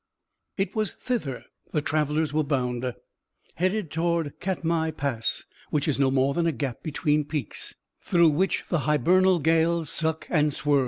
[0.57, 2.91] It was thither the travellers were bound,
[3.53, 8.63] headed toward Katmai Pass, which is no more than a gap between peaks, through which
[8.69, 10.79] the hibernal gales suck and swirl.